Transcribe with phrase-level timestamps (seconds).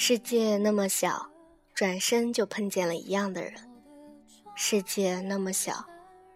[0.00, 1.28] 世界那么小，
[1.74, 3.54] 转身就碰见了一样的人；
[4.54, 5.84] 世界那么小，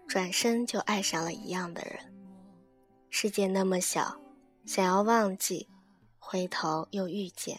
[0.09, 2.01] 转身就爱上了一样的人；
[3.09, 4.21] 世界那么小，
[4.67, 5.69] 想要忘记，
[6.19, 7.59] 回头又遇见；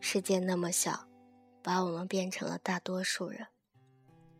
[0.00, 1.06] 世界那么小，
[1.62, 3.44] 把我们变成了大多数人；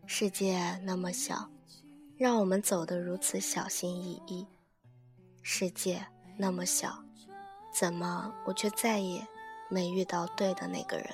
[0.07, 1.51] 世界那么小，
[2.17, 4.47] 让我们走得如此小心翼翼；
[5.43, 6.07] 世界
[6.39, 7.05] 那么小。
[7.75, 9.27] 怎么，我却再也
[9.73, 11.09] 没遇到对的那个人？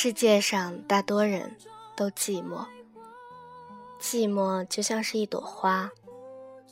[0.00, 1.56] 世界上大多人
[1.96, 2.64] 都寂寞，
[4.00, 5.90] 寂寞就像是一朵花，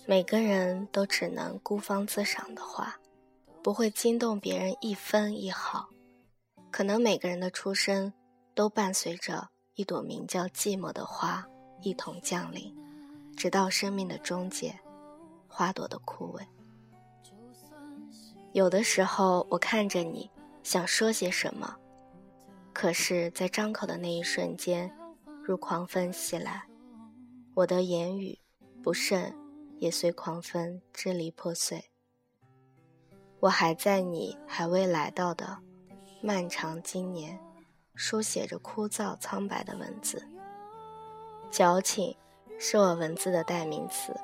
[0.06, 3.00] 每个人都只能孤芳自赏的花，
[3.64, 5.88] 不会惊动别人一分一毫。
[6.70, 8.12] 可能每个人的出生
[8.54, 11.44] 都伴随着一朵名叫寂寞的花
[11.82, 12.72] 一同降临，
[13.36, 14.78] 直到生命的终结，
[15.48, 16.42] 花朵的枯萎。
[18.52, 20.30] 有的时候，我看着你，
[20.62, 21.76] 想说些什么。
[22.78, 24.94] 可是，在张口的那一瞬间，
[25.42, 26.68] 如狂风袭来，
[27.54, 28.38] 我的言语
[28.82, 29.34] 不慎
[29.78, 31.82] 也随狂风支离破碎。
[33.40, 35.56] 我还在你还未来到的
[36.20, 37.40] 漫长今年，
[37.94, 40.28] 书写着枯燥苍白的文字。
[41.50, 42.14] 矫情
[42.58, 44.14] 是我文字的代名词，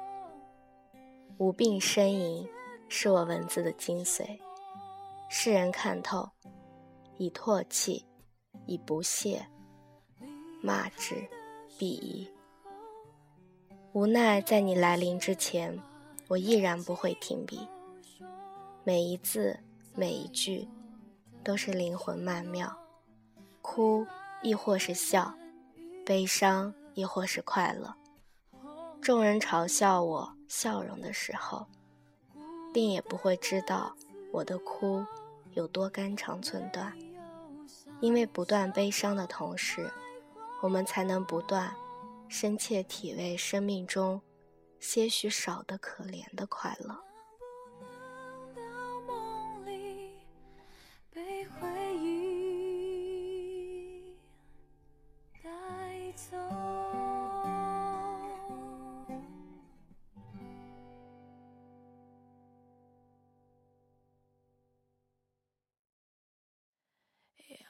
[1.39, 2.47] 无病呻吟
[2.91, 4.39] 是我文字的精髓。
[5.31, 6.29] 世人看透，
[7.17, 8.05] 已唾弃。
[8.67, 9.47] 以不屑
[10.63, 11.27] 骂之，
[11.79, 12.29] 鄙夷。
[13.93, 15.79] 无奈在你来临之前，
[16.29, 17.69] 我依然不会停笔。
[18.85, 19.59] 每一字，
[19.95, 20.69] 每一句，
[21.45, 22.75] 都是灵魂曼妙。
[23.61, 24.07] 哭
[24.43, 25.35] 亦或是笑，
[26.05, 27.95] 悲伤亦或是快乐。
[29.01, 31.67] 众人嘲笑我笑容的时候，
[32.73, 33.95] 定也不会知道
[34.33, 35.05] 我的哭
[35.55, 36.93] 有多肝肠寸断。
[38.03, 39.89] 因为不断悲伤的同时，
[40.61, 41.73] 我们才能不断
[42.29, 44.21] 深切体味生命中
[44.81, 46.99] 些许少的可怜的快乐。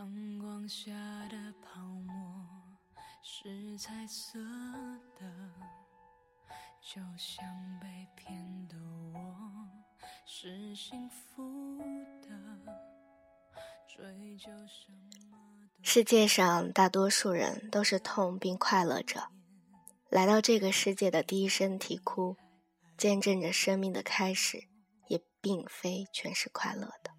[0.03, 0.91] 阳光下
[1.31, 2.45] 的泡沫
[3.23, 4.37] 是彩色
[5.17, 5.25] 的，
[6.81, 7.47] 就像
[7.81, 7.87] 被
[8.17, 8.75] 骗的
[9.15, 9.69] 我
[10.27, 11.79] 是幸福
[12.21, 12.29] 的。
[13.87, 15.69] 追究什么？
[15.85, 19.29] 世界上大多数人都是痛并快乐着，
[20.09, 22.37] 来到这个世界的第一声啼哭，
[22.99, 24.65] 见证着生命的开始，
[25.07, 27.12] 也并非全是快乐的。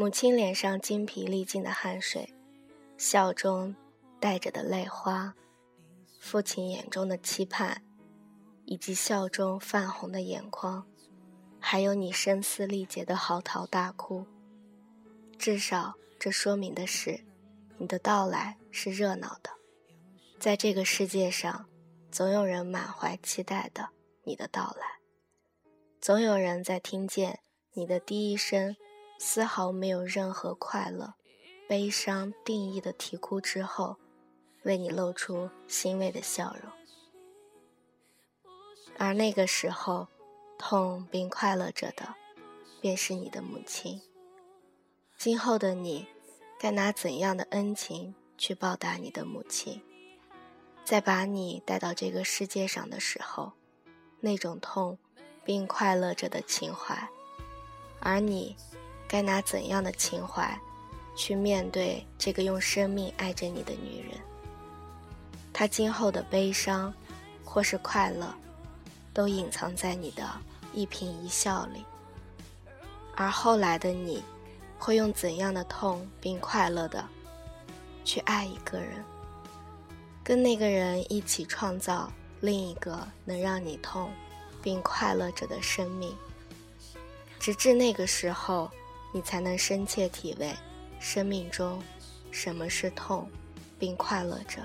[0.00, 2.32] 母亲脸上精疲力尽的汗水，
[2.96, 3.76] 笑中
[4.18, 5.34] 带着的泪花，
[6.18, 7.82] 父亲眼中的期盼，
[8.64, 10.86] 以及笑中泛红的眼眶，
[11.58, 14.24] 还有你声嘶力竭的嚎啕大哭。
[15.38, 17.20] 至少，这说明的是，
[17.76, 19.50] 你的到来是热闹的。
[20.38, 21.66] 在这个世界上，
[22.10, 23.90] 总有人满怀期待的
[24.24, 25.00] 你的到来，
[26.00, 27.40] 总有人在听见
[27.74, 28.74] 你的第一声。
[29.22, 31.12] 丝毫没有任何快乐、
[31.68, 33.98] 悲伤定义的啼哭之后，
[34.62, 36.72] 为你露出欣慰的笑容。
[38.96, 40.08] 而那个时候，
[40.58, 42.14] 痛并快乐着的，
[42.80, 44.00] 便是你的母亲。
[45.18, 46.06] 今后的你，
[46.58, 49.82] 该拿怎样的恩情去报答你的母亲？
[50.82, 53.52] 在把你带到这个世界上的时候，
[54.20, 54.96] 那种痛
[55.44, 57.10] 并快乐着的情怀，
[58.00, 58.56] 而你。
[59.10, 60.56] 该拿怎样的情怀，
[61.16, 64.16] 去面对这个用生命爱着你的女人？
[65.52, 66.94] 她今后的悲伤，
[67.44, 68.32] 或是快乐，
[69.12, 70.22] 都隐藏在你的
[70.72, 71.84] 一颦一笑里。
[73.16, 74.22] 而后来的你，
[74.78, 77.04] 会用怎样的痛并快乐的，
[78.04, 79.04] 去爱一个人，
[80.22, 84.12] 跟那个人一起创造另一个能让你痛，
[84.62, 86.16] 并快乐着的生命。
[87.40, 88.70] 直至那个时候，
[89.12, 90.54] 你才能深切体味
[90.98, 91.82] 生命中
[92.30, 93.28] 什么是痛，
[93.78, 94.62] 并快乐着。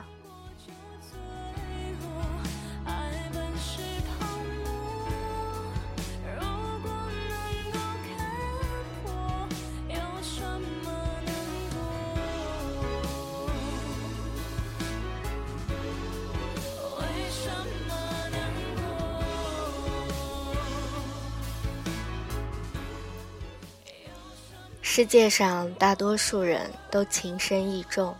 [24.95, 28.15] 世界上大多数人都情深意重。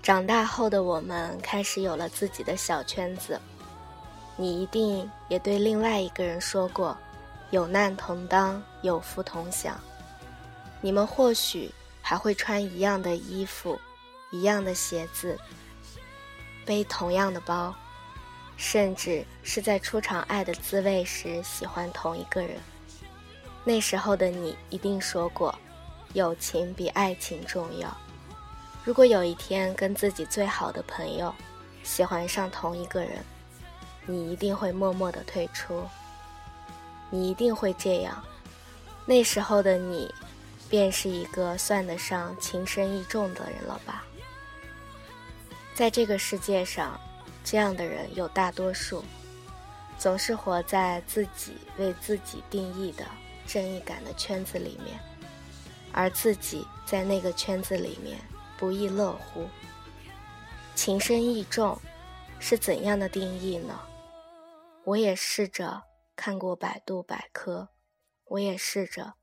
[0.00, 3.40] 长大后的我们开始有了自己的小圈子。
[4.36, 6.96] 你一定也对另外一个人说过
[7.50, 9.76] ：“有难同当，有福同享。”
[10.80, 11.68] 你们或许
[12.00, 13.76] 还会穿一样的衣服，
[14.30, 15.36] 一样的鞋子，
[16.64, 17.74] 背同样的包，
[18.56, 22.56] 甚至是在初尝爱的滋味时喜欢同一个人。
[23.68, 25.52] 那时候的你一定说过，
[26.12, 27.92] 友情比爱情重要。
[28.84, 31.34] 如果有一天跟自己最好的朋友
[31.82, 33.18] 喜欢上同一个人，
[34.06, 35.84] 你一定会默默的退出。
[37.10, 38.22] 你一定会这样。
[39.04, 40.14] 那时候的你，
[40.70, 44.04] 便是一个算得上情深意重的人了吧？
[45.74, 46.96] 在这个世界上，
[47.42, 49.04] 这样的人有大多数，
[49.98, 53.04] 总是活在自己为自己定义的。
[53.46, 54.98] 正义感的圈子里面，
[55.92, 58.18] 而自己在那个圈子里面
[58.58, 59.48] 不亦乐乎。
[60.74, 61.80] 情深意重
[62.38, 63.80] 是怎样的定义呢？
[64.84, 65.82] 我也试着
[66.14, 67.70] 看过百度百科，
[68.26, 69.14] 我也试着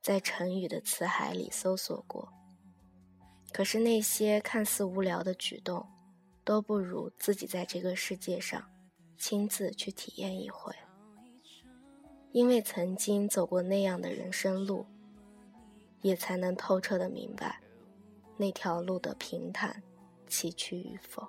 [0.00, 2.32] 在成语的词海里搜索过。
[3.52, 5.86] 可是那些看似无聊的举动，
[6.42, 8.70] 都不如自己在这个世界上
[9.18, 10.74] 亲自去体验一回。
[12.32, 14.86] 因为曾经走过那样的人生路，
[16.00, 17.60] 也才能透彻的明白，
[18.38, 19.82] 那条路的平坦、
[20.26, 21.28] 崎岖与否。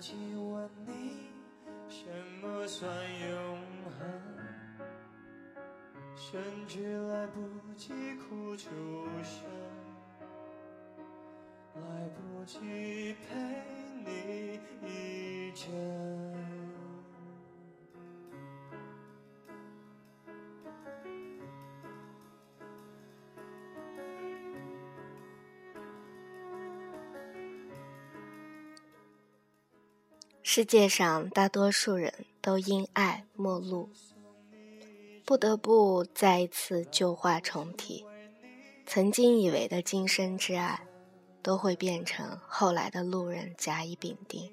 [0.00, 1.28] 忘记问你
[1.86, 2.06] 什
[2.40, 2.90] 么算
[3.28, 3.60] 永
[3.98, 4.08] 恒，
[6.16, 8.70] 甚至来不及哭出
[9.22, 9.44] 声，
[11.74, 13.62] 来不及陪
[14.06, 14.58] 你
[14.88, 15.89] 一程。
[30.52, 33.88] 世界上大多数人都因爱陌路，
[35.24, 38.04] 不得不再一次旧话重提。
[38.84, 40.88] 曾经以为的今生之爱，
[41.40, 44.50] 都会变成后来的路人甲乙丙丁。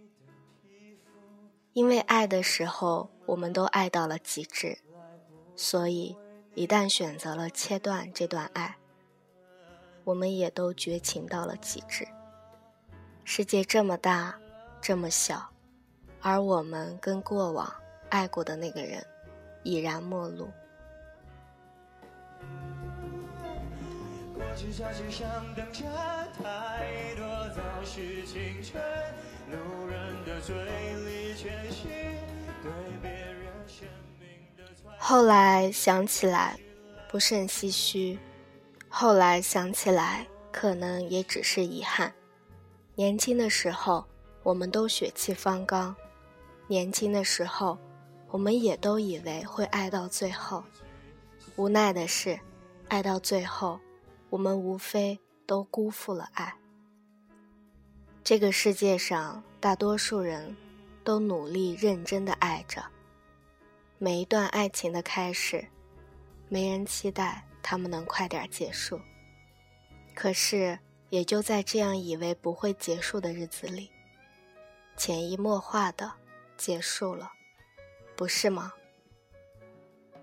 [1.73, 4.77] 因为爱的时候，我们都爱到了极致，
[5.55, 6.15] 所以
[6.53, 8.77] 一旦选择了切断这段爱，
[10.03, 12.07] 我们也都绝情到了极致。
[13.23, 14.39] 世界这么大，
[14.79, 15.51] 这么小。
[16.21, 17.71] 而我们跟过往
[18.09, 19.05] 爱过的那个人
[19.63, 20.49] 已然陌路。
[34.97, 36.59] 后来想起来，
[37.07, 38.17] 不胜唏嘘；
[38.89, 42.11] 后来想起来，可能也只是遗憾。
[42.95, 44.05] 年轻的时候，
[44.43, 45.95] 我们都血气方刚。
[46.67, 47.77] 年轻的时候，
[48.29, 50.63] 我们也都以为会爱到最后。
[51.55, 52.37] 无奈的是，
[52.89, 53.79] 爱到最后，
[54.29, 56.53] 我们无非都辜负了爱。
[58.21, 60.55] 这个世界上，大多数人
[61.05, 62.83] 都努力认真的爱着。
[63.97, 65.65] 每一段爱情的开始，
[66.49, 68.99] 没人期待他们能快点结束。
[70.13, 70.77] 可是，
[71.09, 73.89] 也就在这样以为不会结束的日子里，
[74.97, 76.11] 潜移默化的。
[76.57, 77.31] 结束了，
[78.15, 78.73] 不是吗？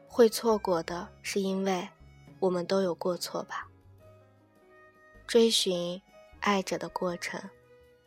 [0.06, 1.88] 会错过的是因为
[2.40, 3.68] 我们都有过错吧。
[5.26, 6.00] 追寻
[6.40, 7.40] 爱着的过程，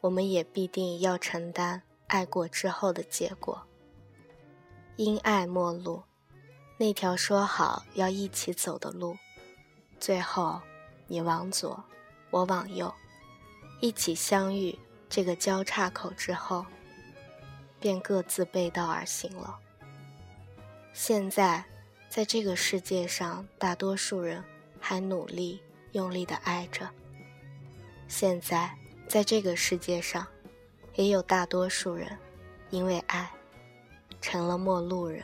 [0.01, 3.65] 我们也必定要承担爱过之后的结果。
[4.95, 6.03] 因爱陌路，
[6.77, 9.17] 那条说好要一起走的路，
[9.99, 10.61] 最后
[11.07, 11.83] 你往左，
[12.29, 12.93] 我往右，
[13.81, 14.77] 一起相遇
[15.09, 16.65] 这个交叉口之后，
[17.79, 19.57] 便各自背道而行了。
[20.93, 21.63] 现在，
[22.09, 24.43] 在这个世界上，大多数人
[24.79, 26.89] 还努力用力的爱着。
[28.07, 28.75] 现在，
[29.07, 30.25] 在这个世界上，
[30.95, 32.17] 也有大多数人
[32.69, 33.29] 因为爱。
[34.19, 35.23] 成了陌路人。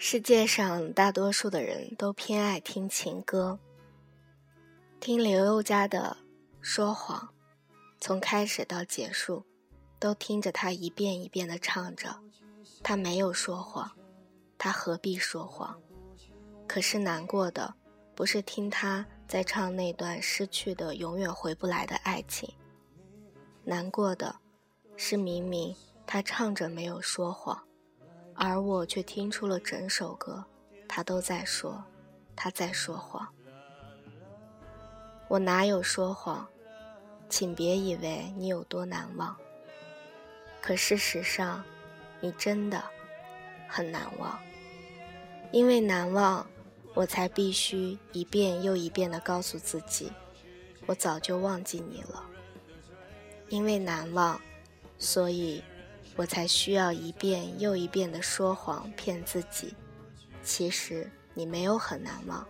[0.00, 3.58] 世界上大多数的人都偏爱听情歌，
[5.00, 6.16] 听刘宥嘉的
[6.60, 7.28] 说谎，
[8.00, 9.44] 从开始到结束，
[9.98, 12.16] 都听着他一遍一遍的唱着，
[12.80, 13.90] 他没有说谎，
[14.56, 15.76] 他何必说谎？
[16.68, 17.74] 可是难过的
[18.14, 22.48] 不是听他在唱那段失去的、永远回不来的爱情，
[23.64, 24.36] 难过的
[24.96, 25.74] 是明明
[26.06, 27.60] 他唱着没有说谎。
[28.40, 30.44] 而我却听出了整首歌，
[30.86, 31.82] 他都在说，
[32.36, 33.26] 他在说谎。
[35.26, 36.46] 我哪有说谎？
[37.28, 39.36] 请别以为你有多难忘。
[40.62, 41.64] 可事实上，
[42.20, 42.80] 你真的
[43.66, 44.38] 很难忘。
[45.50, 46.46] 因为难忘，
[46.94, 50.12] 我才必须一遍又一遍地告诉自己，
[50.86, 52.24] 我早就忘记你了。
[53.48, 54.40] 因为难忘，
[54.96, 55.60] 所以。
[56.18, 59.72] 我才需要一遍又一遍的说谎骗自己，
[60.42, 62.44] 其实你没有很难忘，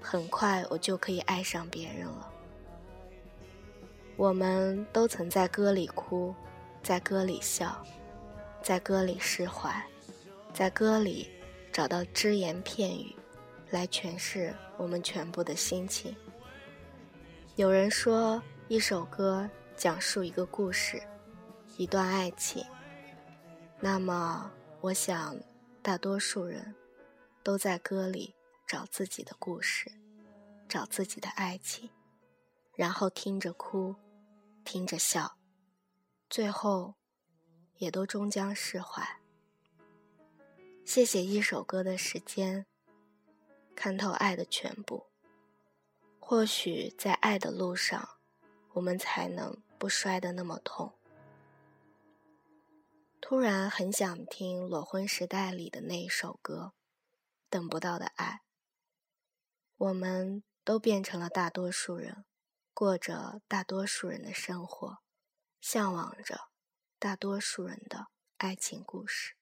[0.00, 2.28] 很快我就可以爱上别人了。
[4.16, 6.34] 我们都曾在歌里哭，
[6.82, 7.80] 在歌里笑，
[8.60, 9.72] 在歌里释怀，
[10.52, 11.30] 在歌里
[11.72, 13.14] 找到只言片语，
[13.70, 16.12] 来诠释我们全部的心情。
[17.54, 21.00] 有人说，一首歌讲述一个故事，
[21.76, 22.64] 一段爱情。
[23.80, 24.50] 那么，
[24.80, 25.36] 我想，
[25.82, 26.74] 大多数人
[27.42, 28.34] 都在歌里
[28.66, 29.92] 找自己的故事，
[30.68, 31.90] 找自己的爱情，
[32.74, 33.94] 然后听着哭，
[34.64, 35.36] 听着笑，
[36.30, 36.94] 最后
[37.76, 39.20] 也都终将释怀。
[40.84, 42.64] 谢谢一首歌的时间，
[43.76, 45.06] 看透爱的全部。
[46.18, 48.08] 或许在爱的路上，
[48.72, 50.94] 我们才能不摔得那么痛。
[53.26, 56.74] 突然很想听《裸婚时代》里的那一首歌，
[57.48, 58.26] 《等不到的爱》。
[59.78, 62.26] 我们都变成了大多数人，
[62.74, 64.98] 过着大多数人的生活，
[65.58, 66.50] 向往着
[66.98, 69.36] 大多数人的爱情故事。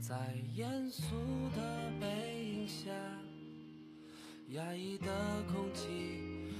[0.00, 0.14] 在
[0.54, 1.02] 严肃
[1.56, 2.06] 的背
[2.44, 2.92] 影下，
[4.50, 5.06] 压抑的
[5.52, 6.52] 空气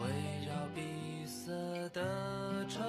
[0.00, 0.08] 围
[0.46, 1.52] 绕闭塞
[1.90, 2.82] 的城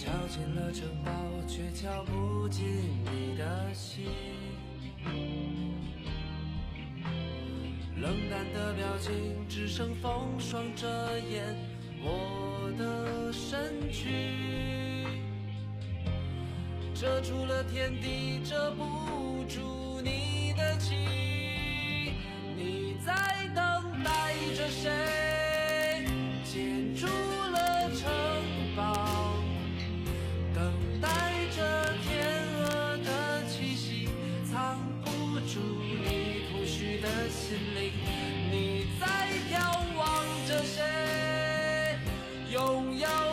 [0.00, 1.12] 敲进了城堡，
[1.46, 2.64] 却敲不进
[3.04, 4.06] 你的心。
[8.00, 9.12] 冷淡的表情，
[9.46, 10.88] 只剩风霜遮
[11.18, 11.54] 掩
[12.02, 15.04] 我的身躯，
[16.94, 18.82] 遮住了天地，遮不
[35.46, 37.92] 住你空虚的心灵
[38.50, 39.06] 你在
[39.50, 41.96] 眺望着谁
[42.50, 43.29] 拥有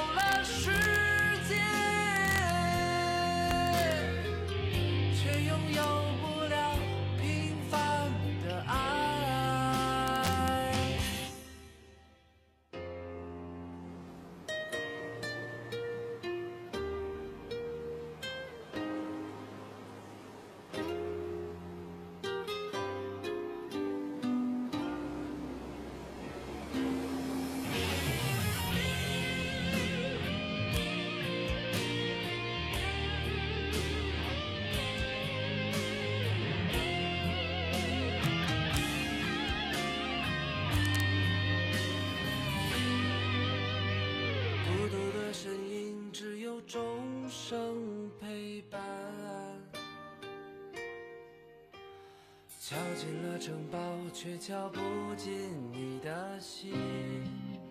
[52.69, 53.79] 敲进了城堡，
[54.13, 54.81] 却敲不
[55.15, 55.31] 进
[55.71, 56.73] 你的心。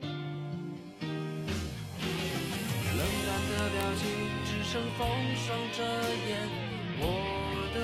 [0.01, 0.11] 冷
[3.27, 4.09] 淡的表情，
[4.47, 6.49] 只剩风霜遮掩
[6.99, 7.05] 我
[7.75, 7.79] 的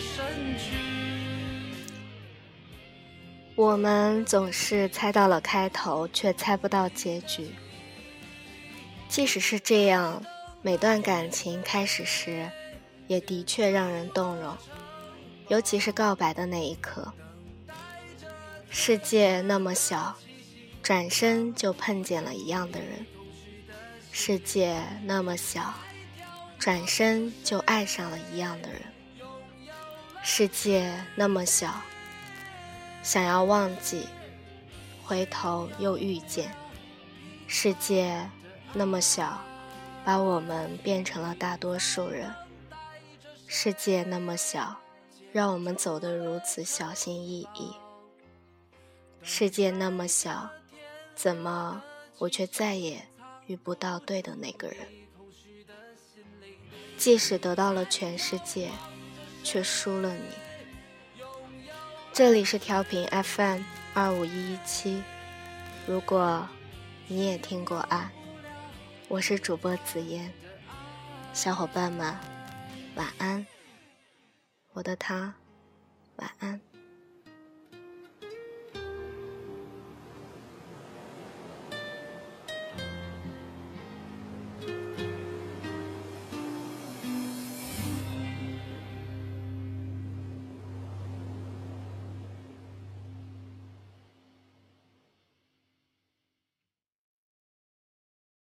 [0.00, 0.74] 身躯。
[3.54, 7.46] 我们总是猜到了开头，却猜不到结局。
[9.08, 10.20] 即使是这样，
[10.62, 12.50] 每段感情开始时，
[13.06, 14.52] 也的确让人动容，
[15.48, 17.12] 尤其是告白的那一刻。
[18.70, 20.16] 世界那么小，
[20.82, 23.04] 转身就碰见了一样的人；
[24.12, 25.74] 世界那么小，
[26.58, 28.80] 转身就爱上了一样的人；
[30.22, 31.82] 世界那么小，
[33.02, 34.06] 想要忘记，
[35.04, 36.48] 回头又遇见；
[37.46, 38.28] 世界。
[38.72, 39.40] 那么小，
[40.04, 42.30] 把我们变成了大多数人。
[43.46, 44.76] 世界那么小，
[45.36, 47.70] 让我们走得如此小心翼翼。
[49.20, 50.48] 世界那么小，
[51.14, 51.82] 怎么
[52.16, 53.06] 我却再也
[53.46, 54.78] 遇不到对的那个人？
[56.96, 58.70] 即使得到了全世界，
[59.44, 60.22] 却输了你。
[62.14, 63.60] 这里是调频 FM
[63.92, 65.02] 二五一一七，
[65.86, 66.48] 如果
[67.08, 68.10] 你也听过爱。
[69.06, 70.30] 我是主播紫嫣，
[71.34, 72.16] 小伙伴们，
[72.94, 73.46] 晚安。
[74.76, 75.32] 我的他，
[76.16, 76.65] 晚安。